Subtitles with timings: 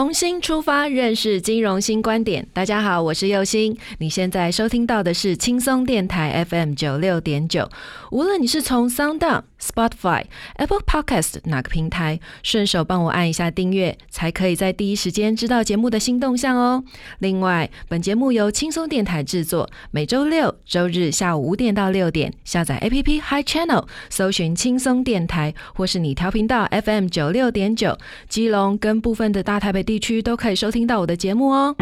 [0.00, 2.48] 重新出发，认识金融新观点。
[2.54, 3.76] 大家好，我是右星。
[3.98, 7.68] 你现在收听到的是轻松电台 FM 九六点九。
[8.10, 16.82] 无论你是从 Sound、Spotify、Apple Podcast 哪个平台，顺手帮我按一下订阅，才可以在第一时间知道节目的新动向哦。
[17.18, 29.80] 另外，本节目由轻松电台制作，每周六、周日下午五点到六点，下载 APP Hi Channel，搜寻轻松电台，或是你调频道 FM 九六点九，基隆跟部分的大台北。
[29.90, 31.74] 地区都可以收听到我的节目哦。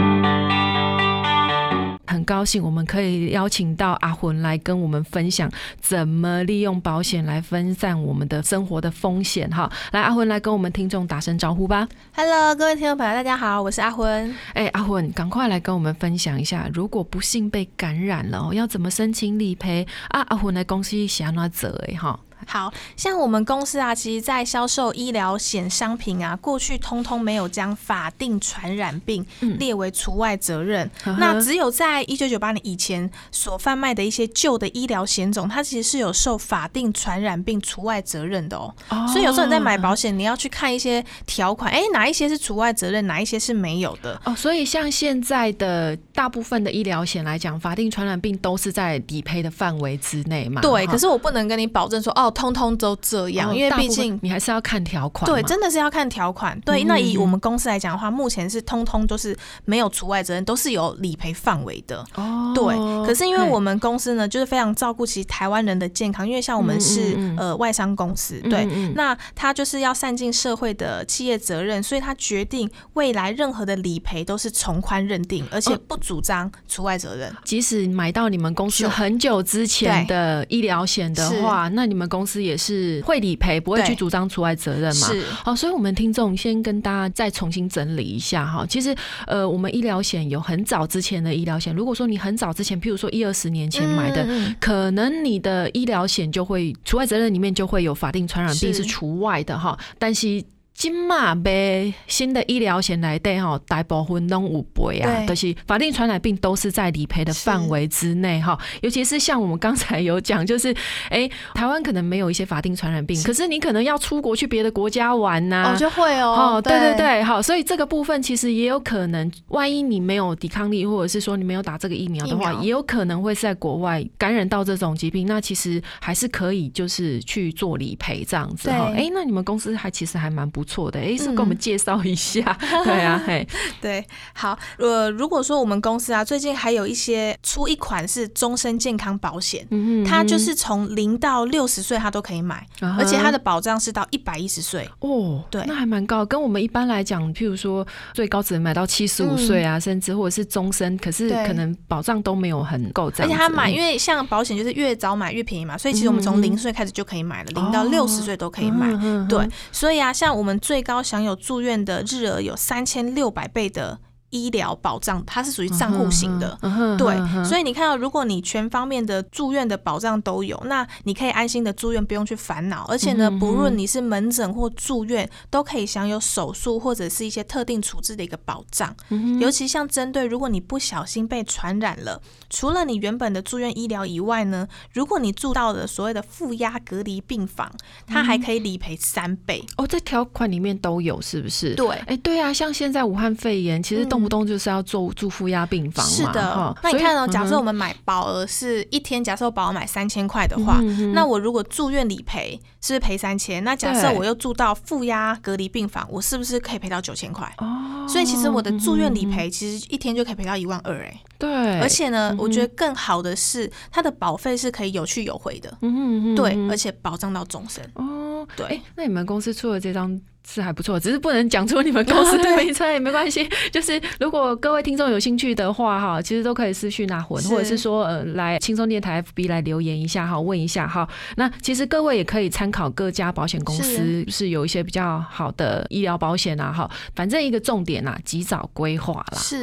[2.08, 9.70] 很高兴我们可以邀请到阿魂来跟我们分享怎么利用保险来分散我们的生活的风险哈。
[9.92, 11.86] 来，阿魂来跟我们听众打声招呼吧。
[12.14, 14.34] Hello，各位听众朋友，大家好，我是阿魂。
[14.54, 20.24] 哎，阿魂，赶快来跟我们分享一下，如果不幸被感染了，要怎么申请理赔啊？
[20.28, 22.18] 阿魂来公司想要责哎哈。
[22.48, 29.24] 好像我们公司啊，其实，在销售医疗险商品啊，过去通通没有将法定传染病
[29.58, 30.90] 列为除外责任。
[31.18, 38.74] 那只有在一九九八年以前所贩卖的一些旧的医疗险种，它其实是有受法定传染病除外责任的哦。
[39.12, 44.34] 所以有时候你在买保险，你要去看一些条款，哎，哪一些是除外责任，哪一些是没有的哦。
[44.34, 50.62] 所以像现在的大部分的医疗险来讲，法定传染病都是在理赔的范围之内嘛？
[50.62, 50.86] 对。
[50.86, 52.32] 可是我不能跟你保证说，哦。
[52.38, 55.28] 通通都这样，因为毕竟你还是要看条款。
[55.28, 56.58] 对，真的是要看条款。
[56.60, 62.06] 对，那以我们公司来讲的话，目前是通通都是没有除外责任，都是有理赔范围的。
[62.14, 62.76] 哦，对。
[63.04, 77.34] 可是因为我们公司呢，就是非常照顾其实台湾人的健康，因为像我们是呃外商公司，对，那他就是要善尽社会的企业责任，所以他决定未来任何的理赔都是从宽认定，而且不主张除外责任。
[77.44, 85.06] 即使买到你们公司很久之前的医疗险的话，那你们公司也是会理赔，不会去主张除外责任嘛？
[85.08, 85.22] 是。
[85.44, 88.66] 好，所以我们听众先跟大家再重新整理一下哈。
[88.68, 88.94] 其实，
[89.26, 94.26] 呃，我们医疗险有很早之前的医疗险，如果说你很早之前，譬如说一二十年前买的，
[94.60, 99.78] 可能你的医疗险就会除外责任里面就会有法定传染病是除外的哈。
[99.98, 100.42] 但是
[100.78, 108.56] 今嘛买新的医疗险来对哈，大部分拢有赔啊，都是法定传染病都是在理赔的范围之内哈。
[108.80, 110.72] 尤其是像我们刚才有讲，就是
[111.10, 128.92] 哎，台湾可能没有一些法定传染病，可是你可能要出国去别的国家玩呐，哦就会哦，哦对对对，好，所以这个部分其实也有可能，万一你没有抵抗力，或者是说你没有打这个疫苗的话，也有可能会在国外感染到这种疾病，那其实还是可以就是去做理赔这样子哈。
[128.94, 130.67] 哎，那你们公司还其实还蛮不。
[130.68, 133.46] 错的，哎，是给我们介绍一下， 对啊，嘿，
[133.80, 142.66] 对，好，呃，如果说我们公司啊，最近还有一些出一款是终身健康保险，嗯嗯它就是从零到六十岁它都可以买，
[142.98, 158.86] 而且它的保障是到一百一十岁，哦，对，那还蛮高，跟我们一般来讲，譬如说最高只能买到七十五岁啊，甚至或者是终身，可是可能保障都没有很够，而且他买，因为像保险就是越早买越便宜嘛，所以其实我们从零岁开始就可以买了，零到六十岁都可以买，
[159.28, 160.57] 对，所以啊，像我们。
[160.58, 164.00] 最高享有住院的日额有三千六百倍的。
[164.30, 166.58] 医疗保障它是属于账户型的，
[166.98, 172.84] 对，所以你看到，如果你全方面的住院的保障都有，那你可以安心的住院，不用去烦恼。
[172.88, 178.94] 而且呢，不论你是门诊或住院，都可以享有手术或者是一些特定处置的一个保障。
[179.40, 182.20] 尤其像针对如果你不小心被传染了，
[182.50, 187.72] 除了你原本的住院医疗以外呢，如果你住到了所谓的负压隔离病房，
[188.06, 189.64] 它还可以理赔三倍。
[189.76, 191.74] 哦，这条款里面都有是不是？
[191.74, 196.10] 对，哎，对啊，像现在武汉肺炎，其实都动不动就是要做住负压病房嘛。
[196.10, 200.80] 是的，那你看哦，假设我们买保额是一天，假设我保额买三千块的话，
[201.14, 203.62] 那我如果住院理赔是不是赔三千？
[203.62, 207.48] 那假设我又住到负压隔离病房，我是不是可以赔到九千块？
[207.58, 211.20] 哦，所以其实我的住院理赔其实一天就可以赔到一万二哎。
[211.38, 215.72] 对，而且呢，我觉得更好的是它的保费是可以有去有回的。
[215.82, 217.88] 嗯嗯对，而且保障到终身。
[217.94, 220.20] 哦，对，那你们公司出了这张。
[220.46, 223.46] 是还不错，只是不能讲出你们公司的 名称也没关系。
[223.70, 231.06] 就是如果各位听众有兴趣的话，哈，其实都可以私讯啊，或或者是说呃来轻松电台 FB 来留言一下哈，问一下哈。
[231.36, 236.90] 那其实各位也可以参考各家保险公司是有一些比较好的医疗保险啊，哈。
[237.14, 239.38] 反正一个重点啊，及早规划啦。
[239.38, 239.62] 是，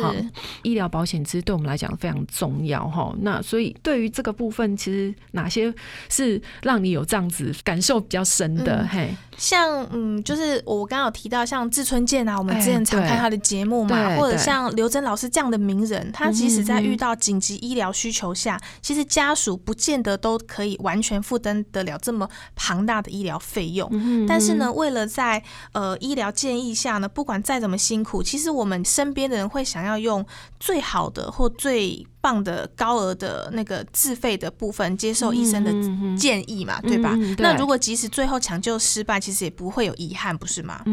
[0.62, 3.12] 医疗保险其实对我们来讲非常重要哈。
[3.22, 5.74] 那所以对于这个部分，其实哪些
[6.10, 8.88] 是让你有这样子感受比较深的？
[8.88, 10.75] 嘿，像嗯，就是我。
[10.75, 23.89] 我刚刚有提到像志春健啊，我们之前常看他的节目嘛，或者像刘真老师这样的名人，他即使在遇到紧急医疗需求下，其实家属不见得都可以完全负担得了这么庞大的医疗费用。
[24.27, 25.42] 但是呢，为了在
[25.72, 30.25] 呃医疗建议下呢，不管再怎么辛苦，其实我们身边的人会想要用
[30.60, 32.06] 最好的或最。
[32.25, 35.72] 放的高额的那个自费的部分，接受医生的
[36.18, 37.16] 建议嘛，对吧？
[37.38, 40.83] 那如果即使最后抢救失败，其实也不会有遗憾，不是吗？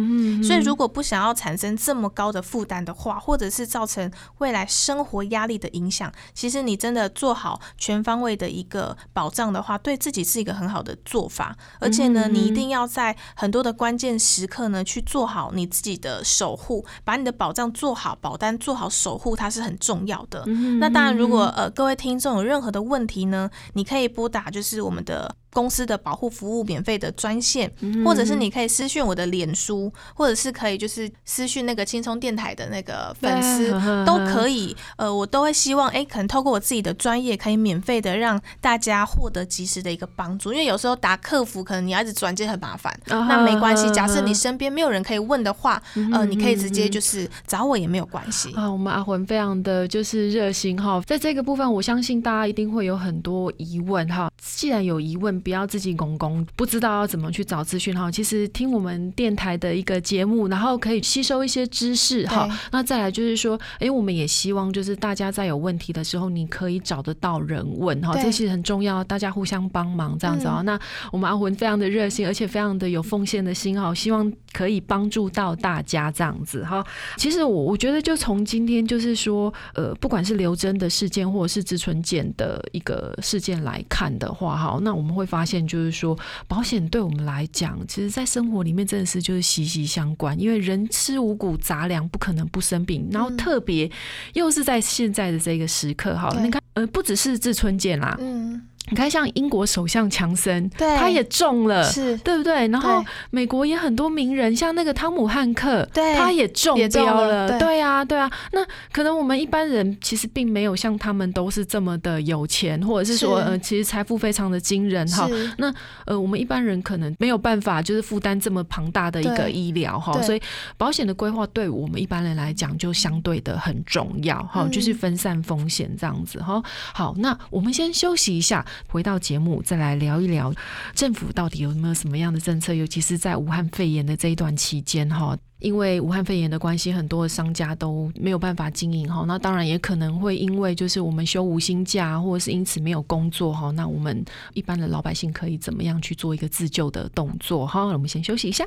[0.46, 11.56] 所以如果不想要产生这么高的负担的话，或者是造成未来生活压力的影响，其实你真的做好全方位的一个保障的话，对自己是一个很好的做法。
[11.81, 20.44] 而且呢，你一定要在很多的关键时刻呢，去做好你自己的守护，把你的保障做好，保单做好，守护它是很重要的。
[20.79, 21.22] 那当然。
[21.23, 25.37] 如果呃各位听众有任何的问题呢，你可以拨打就是我们的。
[25.53, 27.71] 公司的保护服务免费的专线，
[28.05, 33.71] 或者是你可以私讯我的脸书，或者是可以就是私讯那个轻松电台的那个粉丝，
[34.07, 34.75] 都可以。
[34.97, 40.53] 呃，我都会希望，哎，可能透过我自己的专业，可以免费的让大家获得及时的一个帮助。
[40.53, 42.93] 因为有时候打客服，可能你要一直转接很麻烦。
[43.07, 45.83] 那没关系，假设你身边没有人可以问的话，
[46.13, 48.53] 呃，你可以直接就是找我也没有关系。
[48.55, 54.31] 啊，我们阿魂非常的就是热心哈，在这个部分，我相信大家一定会有很多疑问哈。
[54.39, 58.11] 既然有疑问，不要自己拱拱不知道要怎么去找资讯哈。
[58.11, 62.49] 其实听我们电台的一个节目，然后可以吸收一些知识哈。
[62.71, 68.15] 那再来就是说，哎，我们也希望就是大家在有问题的时候，你可以找得到人问哈。
[68.15, 70.62] 这其实很重要，大家互相帮忙这样子啊。
[70.62, 70.79] 那
[71.11, 76.85] 我们阿魂非常的热心，而且非常的有奉献的心哈，希望可以帮助到大家这样子哈。
[77.17, 85.62] 其实我我觉得就从今天就是说，呃，不管是刘真的事件或者是植春健的一个事件来看的话，哈，那我们会发现。
[85.67, 90.38] 就是说，保险对我们来讲，其实，在生活里面真的是就是息息相关。
[90.38, 93.08] 因为人吃五谷杂粮，不可能不生病。
[93.11, 93.90] 然后，特别
[94.34, 98.61] 又是在现在的这个时刻，哈，你看，呃，不只是志春健啦，嗯。
[98.90, 102.67] 你看，像英国首相强森，他也中了，是对不对？
[102.69, 108.31] 然后美国也很多名人，像那个汤姆汉克，对，他也中标了，对啊，对啊。
[108.50, 115.31] 那可能我们一般人其实并没有像他们都是这么的有钱，或者是说，呃，其实财富非常的惊人哈。
[115.58, 115.73] 那
[116.05, 120.43] 呃，我们一般人可能没有办法就是负担这么庞大的一个医疗哈，所以
[120.76, 126.61] 保险的规划对我们一般人来讲就相对的很重要哈，就是分散风险这样子哈。
[126.93, 128.67] 好，那我们先休息一下。
[128.89, 130.53] 回到节目，再来聊一聊
[130.95, 139.25] 政府到底有没有什么样的政策，尤其是在武汉肺炎的这一段期间哈，因为武汉肺炎的关系，很多的商家都没有办法经营哈。
[139.27, 143.70] 那当然也可能会因为就是我们休无薪假，或者是因此没有工作哈。
[143.70, 147.85] 那我们一般的老百姓可以怎么样去做一个自救的动作哈？
[147.85, 148.65] 我们先休息一下。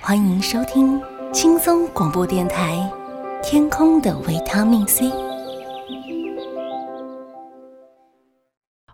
[0.00, 1.00] 欢迎收听
[1.32, 2.76] 轻松广播电台
[3.42, 5.06] 《天空的维他命 C》。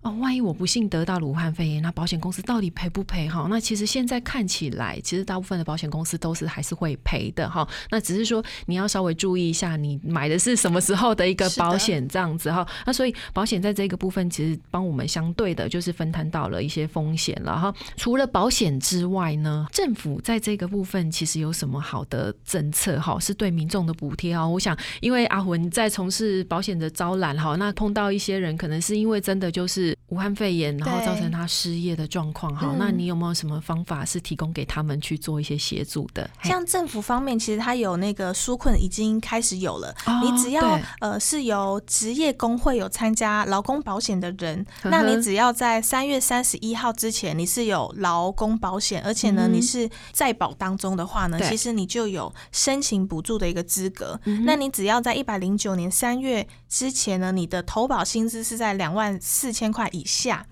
[0.04, 3.26] 哦，万一我不幸得到了武汉肺炎，那保险公司到底赔不赔？
[3.26, 7.66] 哈，那其实现在看起来，其实大部分的保险公司都是还是会赔的哈。
[7.90, 12.66] 那只是说你要稍微注意一下，你买的是什么时候的一个保险这样子哈。
[12.84, 17.74] 那所以保险在这个部分，其实帮我们相对的就是分摊到了一些风险了哈。
[17.96, 23.18] 除了保险之外呢，政府在这个部分其实有什么好的政策哈？
[23.18, 24.46] 是对民众的补贴啊。
[24.46, 29.93] 我想，因为阿魂在从事保险的招揽哈，那碰到一些人，可能是因为真的就是。
[30.08, 32.76] 武汉肺炎，然后造成他失业的状况，哈，嗯。
[32.78, 36.28] 那你有没有什么方法是提供给他们去做一些协助的？
[36.42, 39.94] 像政府方面，其实它有那个纾困已经开始有了。
[40.06, 54.18] 哦你只要呃是由职业工会有参加劳工保险的人，那你只要在三月三十一号之前你是有劳工保险，而且呢嗯你是在保当中的话呢，其实你就有申请补助的一个资格。
[54.24, 60.46] 嗯那你只要在一百零九年三月之前呢，你的投保薪资是在两万四千块以下。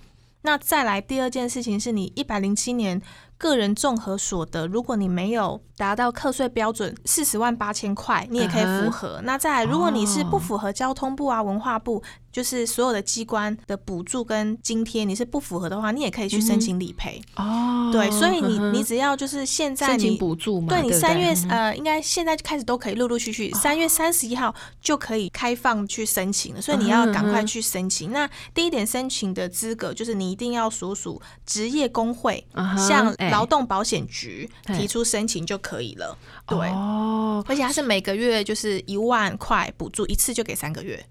[0.44, 3.00] 那再来第二件事情是你一百零七年
[3.38, 9.20] 个人综合所得，如果你没有达到课税标准四十万八千块，你也可以符合。
[9.22, 17.20] 那再来，如果你是不符合交通部啊、文化部，就是所有的机关的补助跟津贴，你是不符合的话，你也可以去申请理赔。
[17.36, 28.10] 哦，对，所以你你只要就是现在申请你补助嘛，对你三月嗯呃，应该现在就开始都可以陆陆续续，三月三十一号就可以开放去申请了，所以你要赶快去申请。
[28.12, 36.16] 那第一点申请的资格就是你一定要所属职业工会，嗯向哎劳动保险局哎提出申请就可以了。
[36.46, 41.04] 对，哦而且它是每个月就是一万块补助，一次就给三个月。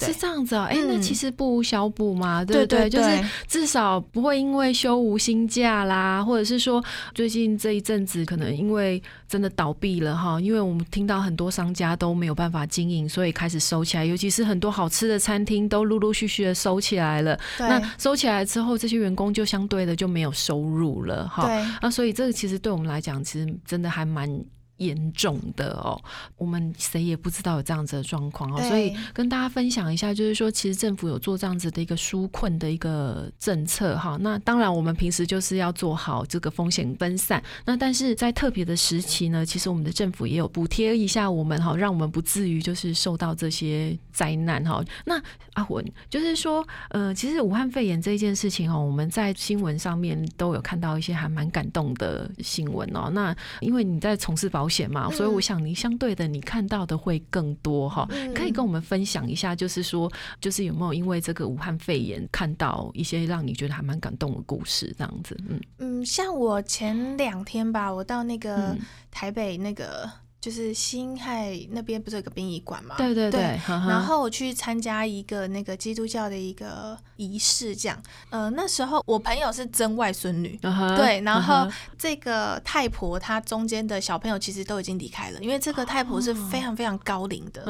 [0.00, 6.82] 哦，是这样子哦，哎、那嗯其实不无小补嘛，对不对对就是至少不会因为休无薪假啦，或者是说
[7.14, 17.38] 最近这一阵子可能因为真的倒闭了哈，因为我们听到很多商家都没有办法经营，所以开始收起来，尤其是很多好吃的餐厅都陆陆续续的收起来了。
[17.58, 21.48] 那收起来之后，这些员工就相对的就没有收入了哈。
[21.80, 24.42] 那所以这个其实对我们来讲，其实真的还蛮。
[24.82, 26.00] 严重的哦，
[26.36, 34.18] 我们谁也不知道有这样子的状况哦，所以跟大家分享一下，就是说，其实政府有做这样子的一个纾困的一个政策哈。
[34.20, 37.42] 那当然，我们平时就是要做好这个风险分散。
[37.64, 44.82] 那但是在特别的时期呢，其实我们的政府也有补贴一下我们哈，让我们不至于就是受到这些灾难哈。
[45.04, 45.20] 那
[45.54, 53.10] 阿文就是说，呃，其实武汉肺炎这一件事情哦，我们在新闻上面都有看到一些还蛮感动的新闻哦。
[53.12, 58.06] 那因为你在从事保险嘛，所以我想你相对的你看到的会更多哈。
[58.10, 58.32] 嗯。
[58.34, 60.10] 可以跟我们分享一下，就是说，
[60.40, 65.60] 就是有没有因为这个武汉肺炎看到一些让你觉得还蛮感动的故事，这样子，嗯。
[65.78, 68.78] 嗯，像我前两天吧，我到那个嗯，
[69.10, 70.10] 台北那个
[70.42, 72.96] 就是新海那边不是有个殡仪馆吗？
[72.98, 77.96] 对对对，对呵呵然后我去参加一个那个基督教的一个仪式，这样。
[78.28, 80.58] 呃，那时候我朋友是曾外孙女，
[80.96, 87.62] 对，然后这个太婆她中间的小朋友其实都已经离开了，因为这个太婆是非常非常高龄的。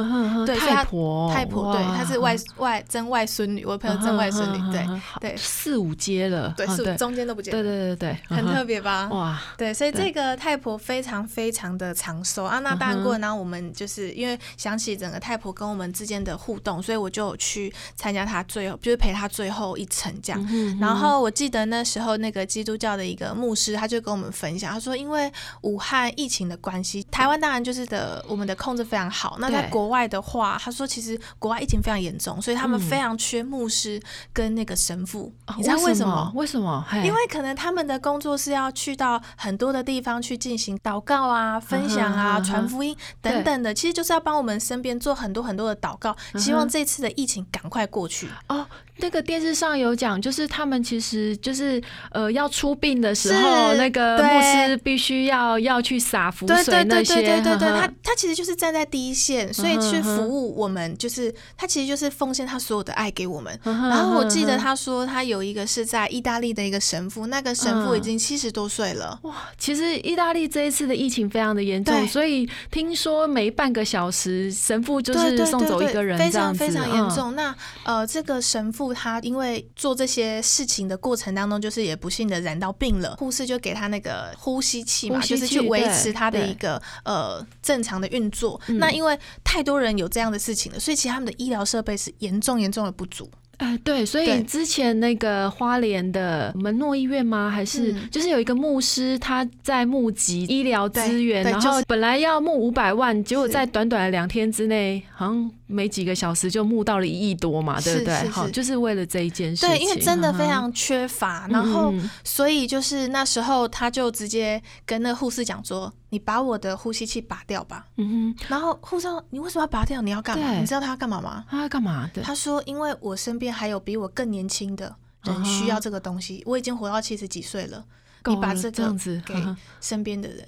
[0.46, 4.88] 对太婆，太婆对，她是外外曾外孙女，我朋友曾外孙女，对
[5.20, 9.08] 对四五阶了，对，四五中间都不见对了，对对对，很特别别吧？
[9.10, 12.61] 哇，对，所以这个太婆非常非常的长寿啊。
[12.62, 20.46] 那当然嗯哼过程当中，我们就是因为想起整个太婆跟我们之间的互动，所以我就有去参加她最后，就是陪她最后一程这样。
[20.50, 25.30] 嗯然后我记得那时候那个基督教的一个牧师，他就跟我们分享，他说因为
[25.62, 29.36] 武汉疫情的关系，台湾当然就是的我们的控制非常好。
[29.38, 34.00] 那在国外的话，他说其实国外疫情非常严重，所以他们嗯非常缺牧师
[34.32, 35.32] 跟那个神父。
[35.46, 36.32] 哦你知道为什么么？？
[36.34, 36.84] 为什么？
[37.04, 48.28] 因为可能他们的工作是要去到很多的地方去进行祷告啊、分享啊、传福音等等的，其实就是要帮我们身边做很多很多的祷告，希望这次的疫情赶快过去。
[48.48, 48.66] 哦，
[48.98, 63.58] 那个电视上有讲，就是他们其实就是呃要出殡的时候，那个对牧师必须要要去撒福对水那些，对对对对对对，他他其实就是站在第一线，所以去服务我们，就是他其实就是奉献他所有的爱给我们。
[63.64, 69.18] 然后我记得他说，他有一个是在意大利的一个神父，那个神父已嗯经七十多岁了。
[69.22, 77.02] 哇，其实意大利这一次的疫情非常的严重，所以听说每半个小时神父就是送走一个人，非常非常严。
[77.02, 77.34] 嗯重。
[77.34, 88.60] 那呃，这个神父他因为做这些事情的过程当中，就是也不幸的染到病了，护士就给他那个呼吸器嘛，就是去维持他的一个呃正常的运作。
[88.68, 93.30] 嗯那因为太多人有这样的事情了，所以其实他们的医疗设备是严重严重的不足。
[93.58, 97.48] 哎，对，所以之前那个花莲的门诺医院吗？
[97.48, 108.28] 还是、嗯就是有一个牧师他在募集医疗资源，然后本来要募五百万，结果在短短的两天之内，好像没几个小时就募到了一亿多嘛，对不对？
[108.28, 109.68] 好，就是为了这一件事情。
[109.68, 111.94] 对，因为真的非嗯常缺乏，哼然后
[112.24, 117.86] 所以就是那时候他就直接跟那个护士讲说：“你把我的呼吸器拔掉吧。
[117.96, 120.02] 嗯哼”然后护士说：“你为什么要拔掉？
[120.02, 120.52] 你要干嘛？
[120.60, 122.22] 你知道他要干嘛吗？”，他要干嘛的？
[122.22, 127.84] 他说：“因为我身边还有比我更年轻的嗯人需要这个东西，我已经活到七十几岁了，了
[128.26, 129.34] 你把这个这样子，给
[129.80, 130.46] 身边的人。”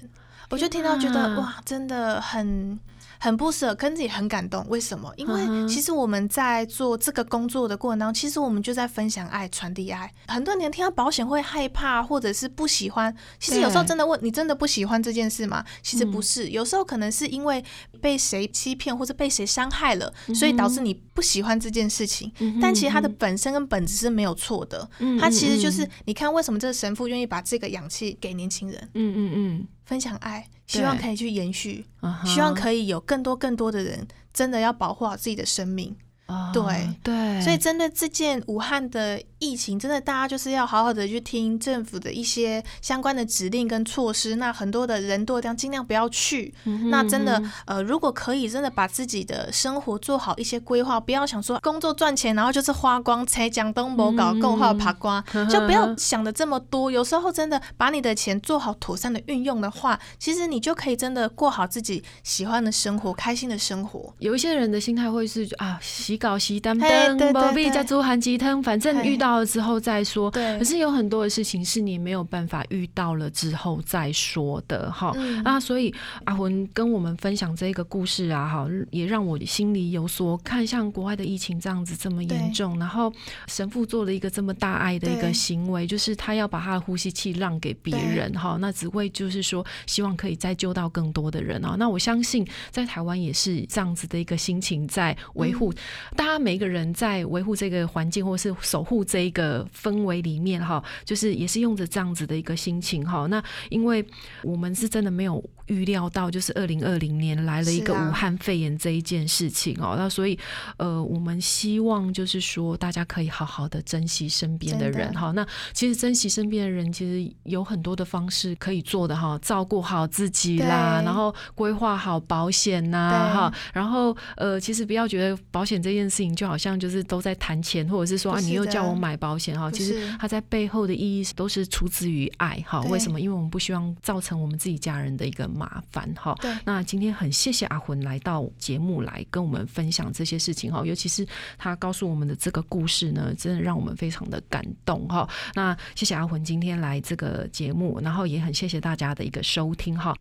[0.51, 2.79] 我就听到觉得哇，真的很
[3.19, 4.65] 很不舍，跟自己很感动。
[4.69, 5.11] 为什么？
[5.17, 10.11] 因为其实我们在做这个工作的过程当中，其实我们就在分享爱、传递爱。
[10.27, 13.15] 很多人听到保险会害怕，或者是不喜欢。
[13.39, 15.63] 其实有时候真的问你，真的不喜欢这件事吗？
[15.81, 17.63] 其实不嗯是，有时候可能是因为
[18.01, 22.31] 被谁欺骗或者被谁伤害了，嗯所以导致你不喜欢这件事情。
[22.61, 31.85] 但其实它的本身跟本质是没有错的，嗯它其实就嗯是你看为什么这个神父愿意把这个氧气给年轻人，嗯嗯嗯分享爱，希望可以去延续。
[32.25, 35.95] 希望可以有更多更多的人真的要保护好自己的生命。
[36.27, 44.37] 哦对对，所以针对这件武汉的疫情，真的大家就是要好好的去听政府的一些相关的指令跟措施。
[44.37, 46.53] 那很多的人多的地方尽量不要去。
[46.63, 56.89] 嗯那真的呃，如果可以，真的把自己的生活做好一些规划，不要想说工作赚钱，然后就是花光，才讲东博搞够好爬瓜，就不要想的这么多。
[56.89, 64.13] 有时候真的把你的钱做好妥善的运用的话，其实你就可以真的过好自己喜欢的生活，开心的生活。
[64.19, 65.77] 有一些人的心态会是啊，
[66.15, 70.31] 洗稿洗单嘿对灯，宝贝对加猪含鸡汤，反正遇到了之后再说。
[70.31, 75.13] 对可是有很多的事情是你没有办法遇到了之后再说的哈。
[75.43, 75.93] 啊，所以
[76.23, 83.11] 阿魂跟我们分享这个故事啊，哈，也让我心里有所看，像国外的疫情这样子这么严重，然后
[83.47, 91.75] 神父做了一个这么大爱的一个行为，就是他要把他的呼吸器让给别人哈，那只为就是说希望可以再救到更多的人啊。
[91.77, 95.73] 那我相信在台湾也是这样子的一个心情在维护，
[96.15, 103.25] 大家每一个人在维护这个环境或是守护这一个氛围里面哈，就是也是用着这样子的一个心情哈。
[103.27, 104.05] 那因为
[104.43, 110.37] 我们是真的没有预料到，就是二零二零年来了一个武汉肺炎这一件事情哦，那所以
[110.77, 115.31] 呃，我们希望就是说大家可以好好的珍惜身边的人哈。
[115.31, 123.35] 那其实珍惜身边的人，其实有很多的方式可以做的哈，照顾好自己啦，然后规划好保险呐对。
[123.35, 132.81] 哈，然后呃，其实不要觉得保险这件事情就好像就是都在谈钱，或者是说你又叫我买保险哈，其实是它在背后的意义都是出自于爱哈。
[132.81, 133.19] 对为什么？
[133.19, 136.35] 因为我们不希望造成我们自己家人的一个麻烦哈。
[136.41, 141.25] 对那今天很谢谢阿魂来到节目来跟我们分享这些事情哈，尤其是
[141.57, 145.27] 他告诉我们的这个故事呢，真的让我们非常的感动哈。
[145.53, 150.15] 那谢谢阿魂今天来这个节目，然后也很谢谢大家的一个收听哈。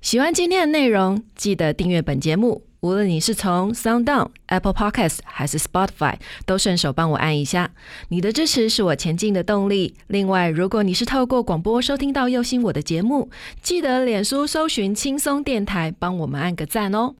[0.00, 2.67] 喜欢今天的内容，记得订阅本节目。
[2.80, 6.14] 无论你是从 SoundOn、Apple Podcast 还是 Spotify，
[6.46, 7.72] 都顺手帮我按一下。
[8.08, 9.96] 你的支持是我前进的动力。
[10.06, 13.30] 另外，如果你是透过广播收听到右心我的节目，
[13.60, 17.16] 记得脸书搜寻轻松电台，帮我们按个赞哦。